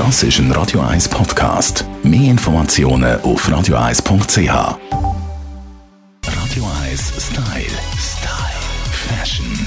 [0.00, 1.84] Das ist ein Radio 1 Podcast.
[2.02, 4.48] Mehr Informationen auf radio1.ch.
[6.24, 7.76] Radio 1 Style.
[7.98, 8.60] Style.
[8.90, 9.66] Fashion.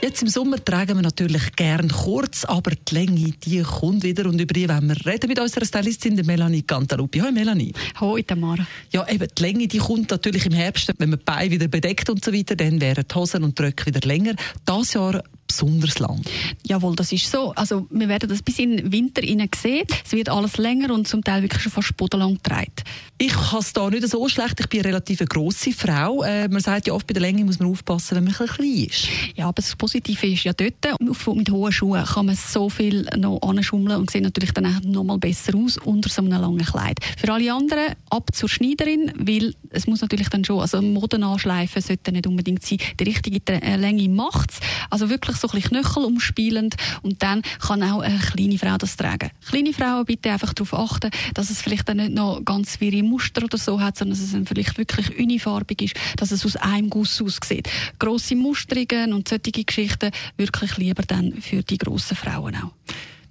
[0.00, 4.40] Jetzt im Sommer tragen wir natürlich gern kurz, aber die Länge, die kommt wieder und
[4.40, 7.18] über die wollen wir reden mit unserer Stylistin der Melanie Cantaluppi.
[7.18, 7.74] Hallo Melanie.
[8.00, 8.66] Hallo Tamara.
[8.92, 12.08] Ja, eben die Länge, die kommt natürlich im Herbst, wenn man die Beine wieder bedeckt
[12.08, 14.36] und so weiter, dann wären die Hosen und die Röcke wieder länger.
[14.64, 15.22] Das Jahr
[15.52, 16.20] besonders lang.
[16.66, 17.52] Jawohl, das ist so.
[17.52, 19.86] Also wir werden das bis in den Winter hinein sehen.
[20.04, 22.72] Es wird alles länger und zum Teil wirklich schon fast bodenlang getragen.
[23.18, 24.58] Ich habe es da nicht so schlecht.
[24.58, 26.22] Ich bin eine relativ grosse Frau.
[26.22, 28.86] Äh, man sagt ja oft, bei der Länge muss man aufpassen, wenn man ein klein
[28.88, 29.06] ist.
[29.36, 33.40] Ja, aber das Positive ist ja dort, mit hohen Schuhen kann man so viel noch
[33.42, 36.98] anschummeln und sieht natürlich dann noch mal besser aus unter so einem langen Kleid.
[37.16, 41.82] Für alle anderen ab zur Schneiderin, weil es muss natürlich dann schon, also Moden anschleifen
[41.82, 42.78] sollte nicht unbedingt sein.
[42.98, 44.58] Die richtige äh, Länge macht's.
[44.90, 49.30] Also wirklich so bisschen Knöchel umspielend und dann kann auch eine kleine Frau das tragen.
[49.48, 53.44] Kleine Frauen bitte einfach darauf achten, dass es vielleicht dann nicht noch ganz viele Muster
[53.44, 56.90] oder so hat, sondern dass es dann vielleicht wirklich unifarbig ist, dass es aus einem
[56.90, 57.68] Guss aussieht.
[57.98, 62.72] Grosse Musterungen und solche Geschichten wirklich lieber dann für die grossen Frauen auch.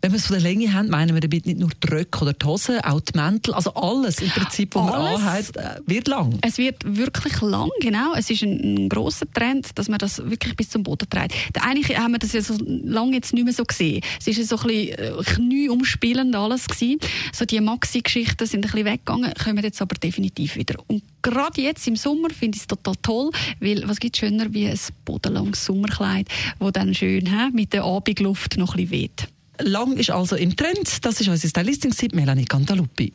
[0.02, 2.34] Wenn wir es von der Länge haben, meinen wir damit nicht nur die Röcke oder
[2.34, 5.52] die Hosen, auch die Mäntel, also alles im Prinzip, was man anhat,
[5.86, 6.40] wird lang.
[6.42, 8.16] Es wird wirklich lang, genau.
[8.16, 11.36] Es ist ein, ein grosser Trend, dass man das wirklich bis zum Boden trägt.
[11.62, 14.02] Eigentlich haben wir das ja so lange jetzt nicht mehr so gesehen.
[14.20, 16.98] Es ist so ein bisschen äh, knieumspielend alles gewesen.
[17.32, 20.76] So die Maxi-Geschichten sind ein bisschen weggegangen, kommen jetzt aber definitiv wieder.
[20.88, 23.30] Und gerade jetzt im Sommer finde ich es total toll,
[23.60, 28.58] weil was gibt schöner wie ein bodenlanges Sommerkleid, wo dann schön he, mit der Abendluft
[28.58, 29.28] noch ein bisschen weht.
[29.64, 31.06] Lang ist also im Trend.
[31.06, 33.12] Das ist unsere Stylistin Melanie Cantaluppi.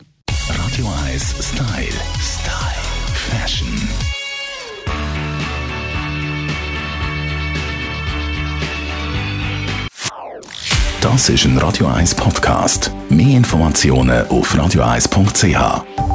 [0.49, 1.87] Radio 1 Style.
[2.19, 2.77] Style.
[3.13, 3.67] Fashion.
[11.01, 12.91] Das ist ein Radio 1 Podcast.
[13.09, 16.06] Mehr Informationen auf radio1.ch.